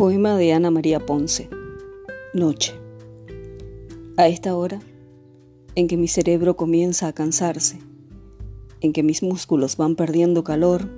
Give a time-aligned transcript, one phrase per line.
[0.00, 1.50] Poema de Ana María Ponce.
[2.32, 2.72] Noche.
[4.16, 4.80] A esta hora,
[5.74, 7.80] en que mi cerebro comienza a cansarse,
[8.80, 10.88] en que mis músculos van perdiendo calor,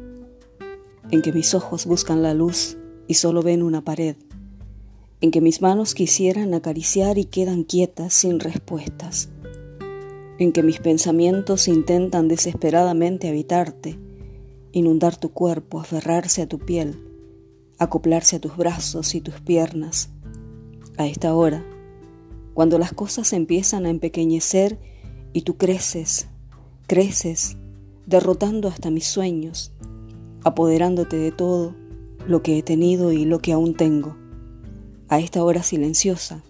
[1.11, 2.79] en que mis ojos buscan la luz
[3.09, 4.15] y solo ven una pared,
[5.21, 9.31] en que mis manos quisieran acariciar y quedan quietas sin respuestas,
[10.39, 13.99] en que mis pensamientos intentan desesperadamente habitarte,
[14.71, 17.12] inundar tu cuerpo, aferrarse a tu piel,
[17.83, 20.11] acoplarse a tus brazos y tus piernas.
[20.97, 21.65] A esta hora,
[22.55, 24.79] cuando las cosas empiezan a empequeñecer
[25.33, 26.29] y tú creces,
[26.87, 27.57] creces,
[28.07, 29.73] derrotando hasta mis sueños,
[30.45, 31.75] apoderándote de todo
[32.27, 34.17] lo que he tenido y lo que aún tengo.
[35.09, 36.43] A esta hora silenciosa,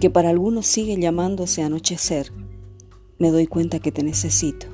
[0.00, 2.32] que para algunos sigue llamándose anochecer,
[3.18, 4.66] me doy cuenta que te necesito.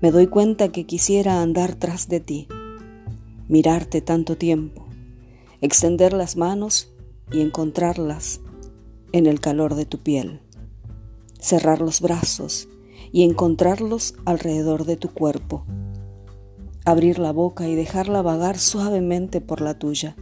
[0.00, 2.48] Me doy cuenta que quisiera andar tras de ti,
[3.48, 4.86] mirarte tanto tiempo,
[5.60, 6.92] extender las manos
[7.32, 8.40] y encontrarlas
[9.12, 10.40] en el calor de tu piel,
[11.40, 12.68] cerrar los brazos
[13.10, 15.64] y encontrarlos alrededor de tu cuerpo,
[16.84, 20.16] abrir la boca y dejarla vagar suavemente por la tuya.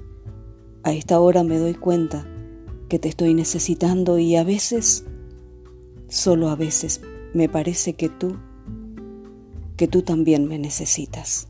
[0.82, 2.27] A esta hora me doy cuenta
[2.88, 5.04] que te estoy necesitando y a veces,
[6.08, 7.00] solo a veces,
[7.34, 8.36] me parece que tú
[9.77, 11.48] que tú también me necesitas.